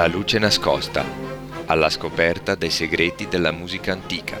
[0.00, 1.04] La luce nascosta,
[1.66, 4.40] alla scoperta dei segreti della musica antica.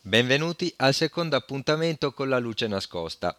[0.00, 3.36] Benvenuti al secondo appuntamento con la luce nascosta.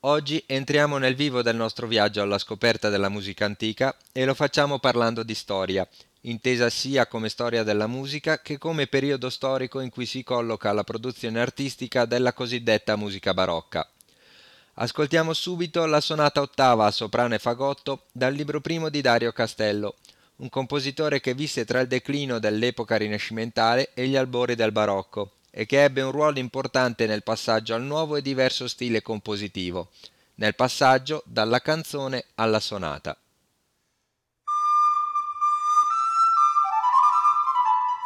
[0.00, 4.78] Oggi entriamo nel vivo del nostro viaggio alla scoperta della musica antica e lo facciamo
[4.78, 5.86] parlando di storia,
[6.22, 10.82] intesa sia come storia della musica che come periodo storico in cui si colloca la
[10.82, 13.86] produzione artistica della cosiddetta musica barocca.
[14.80, 19.96] Ascoltiamo subito la sonata ottava a soprano e fagotto dal libro primo di Dario Castello,
[20.36, 25.66] un compositore che visse tra il declino dell'epoca rinascimentale e gli albori del barocco e
[25.66, 29.88] che ebbe un ruolo importante nel passaggio al nuovo e diverso stile compositivo,
[30.36, 33.18] nel passaggio dalla canzone alla sonata.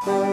[0.05, 0.32] thank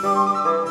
[0.00, 0.67] Música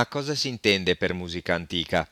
[0.00, 2.08] Ma cosa si intende per musica antica?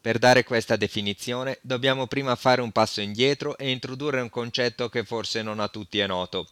[0.00, 5.02] Per dare questa definizione dobbiamo prima fare un passo indietro e introdurre un concetto che
[5.02, 6.48] forse non a tutti è noto.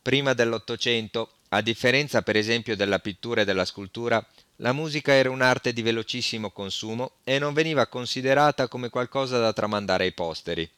[0.00, 4.24] Prima dell'Ottocento, a differenza per esempio della pittura e della scultura,
[4.58, 10.04] la musica era un'arte di velocissimo consumo e non veniva considerata come qualcosa da tramandare
[10.04, 10.70] ai posteri.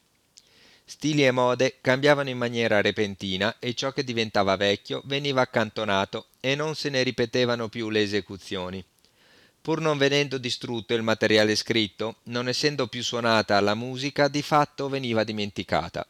[0.87, 6.55] Stili e mode cambiavano in maniera repentina e ciò che diventava vecchio veniva accantonato e
[6.55, 8.83] non se ne ripetevano più le esecuzioni.
[9.65, 14.91] Pur non venendo distrutto il materiale scritto, non essendo più suonata la musica, di fatto
[14.91, 16.07] veniva dimenticata.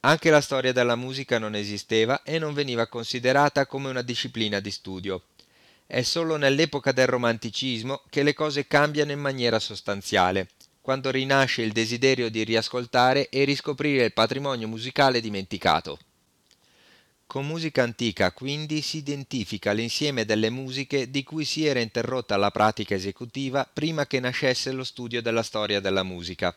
[0.00, 4.72] Anche la storia della musica non esisteva e non veniva considerata come una disciplina di
[4.72, 5.22] studio.
[5.86, 10.48] È solo nell'epoca del romanticismo che le cose cambiano in maniera sostanziale,
[10.80, 15.96] quando rinasce il desiderio di riascoltare e riscoprire il patrimonio musicale dimenticato.
[17.32, 22.50] Con musica antica quindi si identifica l'insieme delle musiche di cui si era interrotta la
[22.50, 26.54] pratica esecutiva prima che nascesse lo studio della storia della musica.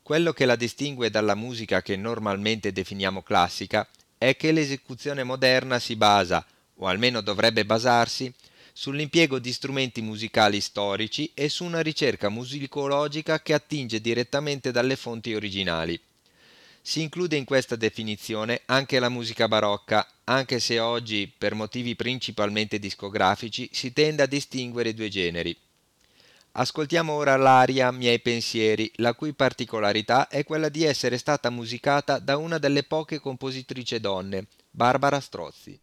[0.00, 5.96] Quello che la distingue dalla musica che normalmente definiamo classica è che l'esecuzione moderna si
[5.96, 6.46] basa,
[6.76, 8.32] o almeno dovrebbe basarsi,
[8.72, 15.34] sull'impiego di strumenti musicali storici e su una ricerca musicologica che attinge direttamente dalle fonti
[15.34, 16.00] originali.
[16.80, 22.78] Si include in questa definizione anche la musica barocca, anche se oggi, per motivi principalmente
[22.78, 25.56] discografici, si tende a distinguere i due generi.
[26.52, 32.36] Ascoltiamo ora l'aria Miei pensieri, la cui particolarità è quella di essere stata musicata da
[32.36, 35.78] una delle poche compositrici donne, Barbara Strozzi.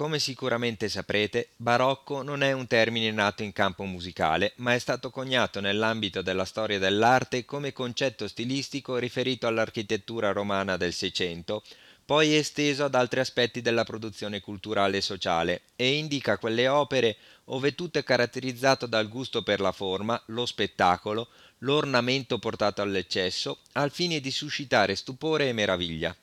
[0.00, 5.10] Come sicuramente saprete, barocco non è un termine nato in campo musicale, ma è stato
[5.10, 11.62] coniato nell'ambito della storia dell'arte come concetto stilistico riferito all'architettura romana del Seicento,
[12.02, 17.18] poi esteso ad altri aspetti della produzione culturale e sociale e indica quelle opere
[17.52, 21.28] ove tutto è caratterizzato dal gusto per la forma, lo spettacolo,
[21.58, 26.16] l'ornamento portato all'eccesso, al fine di suscitare stupore e meraviglia.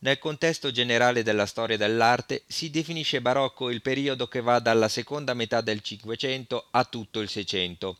[0.00, 5.34] Nel contesto generale della storia dell'arte si definisce barocco il periodo che va dalla seconda
[5.34, 7.98] metà del Cinquecento a tutto il Seicento.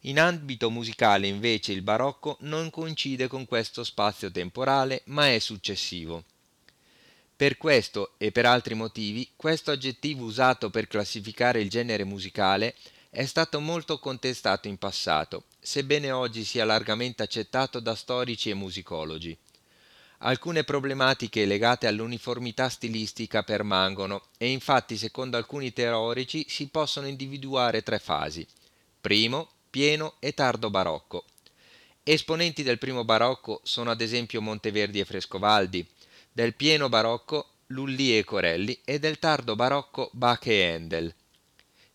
[0.00, 6.24] In ambito musicale invece il barocco non coincide con questo spazio temporale ma è successivo.
[7.36, 12.74] Per questo e per altri motivi questo aggettivo usato per classificare il genere musicale
[13.10, 19.36] è stato molto contestato in passato, sebbene oggi sia largamente accettato da storici e musicologi.
[20.20, 27.98] Alcune problematiche legate all'uniformità stilistica permangono e infatti secondo alcuni teorici si possono individuare tre
[27.98, 28.46] fasi.
[28.98, 31.24] Primo, pieno e tardo barocco.
[32.02, 35.86] Esponenti del primo barocco sono ad esempio Monteverdi e Frescovaldi,
[36.32, 41.14] del pieno barocco Lully e Corelli e del tardo barocco Bach e Handel.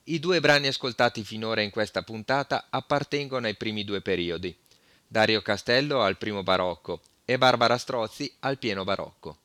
[0.04, 4.56] I due brani ascoltati finora in questa puntata appartengono ai primi due periodi.
[5.08, 9.38] Dario Castello al primo barocco e Barbara Strozzi al pieno barocco.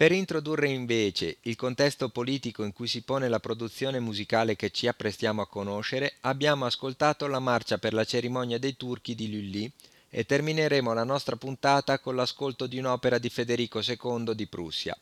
[0.00, 4.86] Per introdurre invece il contesto politico in cui si pone la produzione musicale che ci
[4.86, 9.70] apprestiamo a conoscere, abbiamo ascoltato la marcia per la cerimonia dei turchi di Lully
[10.08, 14.96] e termineremo la nostra puntata con l'ascolto di un'opera di Federico II di Prussia.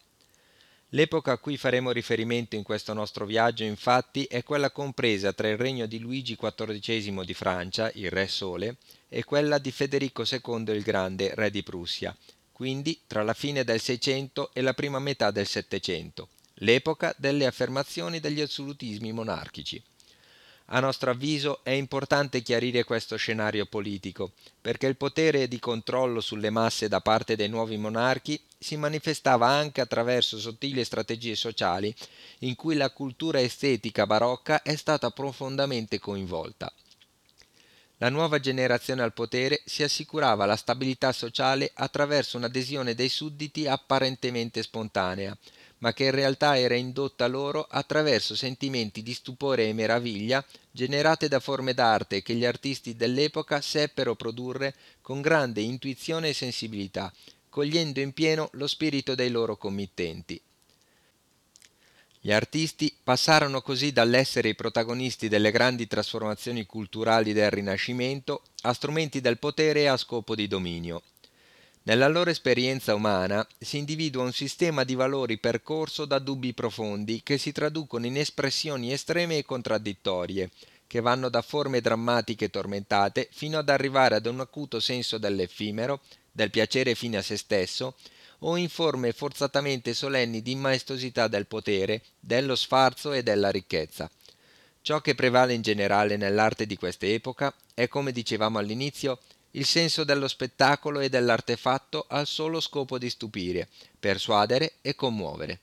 [0.88, 5.59] L'epoca a cui faremo riferimento in questo nostro viaggio, infatti, è quella compresa tra il
[5.59, 8.78] regno di Luigi XIV di Francia, il Re Sole,
[9.09, 12.12] e quella di Federico II il Grande, re di Prussia,
[12.59, 18.19] quindi tra la fine del Seicento e la prima metà del Settecento, l'epoca delle affermazioni
[18.19, 19.81] degli assolutismi monarchici.
[20.71, 26.50] A nostro avviso è importante chiarire questo scenario politico, perché il potere di controllo sulle
[26.50, 31.95] masse da parte dei nuovi monarchi si manifestava anche attraverso sottili strategie sociali
[32.41, 36.73] in cui la cultura estetica barocca è stata profondamente coinvolta.
[38.00, 44.62] La nuova generazione al potere si assicurava la stabilità sociale attraverso un'adesione dei sudditi apparentemente
[44.62, 45.37] spontanea,
[45.78, 51.40] ma che in realtà era indotta loro attraverso sentimenti di stupore e meraviglia generate da
[51.40, 57.12] forme d'arte che gli artisti dell'epoca seppero produrre con grande intuizione e sensibilità,
[57.49, 60.40] cogliendo in pieno lo spirito dei loro committenti.
[62.28, 69.23] Gli artisti passarono così dall'essere i protagonisti delle grandi trasformazioni culturali del Rinascimento a strumenti
[69.23, 71.04] del potere a scopo di dominio.
[71.85, 77.38] Nella loro esperienza umana si individua un sistema di valori percorso da dubbi profondi che
[77.38, 80.50] si traducono in espressioni estreme e contraddittorie,
[80.87, 86.50] che vanno da forme drammatiche tormentate fino ad arrivare ad un acuto senso dell'effimero, del
[86.50, 87.94] piacere fine a se stesso,
[88.40, 94.11] o in forme forzatamente solenni di maestosità del potere, dello sfarzo e della ricchezza.
[94.80, 99.18] Ciò che prevale in generale nell'arte di quest'epoca è, come dicevamo all'inizio,
[99.52, 103.68] il senso dello spettacolo e dell'artefatto al solo scopo di stupire,
[103.99, 105.61] persuadere e commuovere.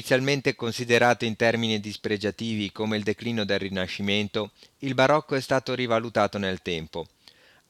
[0.00, 6.38] Inizialmente considerato in termini dispregiativi come il declino del Rinascimento, il barocco è stato rivalutato
[6.38, 7.06] nel tempo.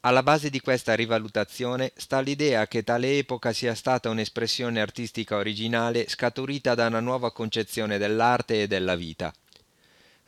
[0.03, 6.09] Alla base di questa rivalutazione sta l'idea che tale epoca sia stata un'espressione artistica originale
[6.09, 9.35] scaturita da una nuova concezione dell'arte e della vita.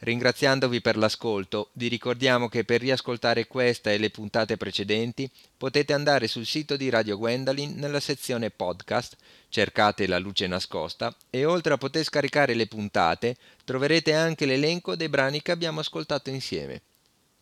[0.02, 6.26] Ringraziandovi per l'ascolto, vi ricordiamo che per riascoltare questa e le puntate precedenti potete andare
[6.26, 9.16] sul sito di Radio Gwendolyn nella sezione podcast,
[9.48, 15.08] cercate la luce nascosta e oltre a poter scaricare le puntate troverete anche l'elenco dei
[15.08, 16.82] brani che abbiamo ascoltato insieme.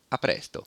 [0.09, 0.67] A presto!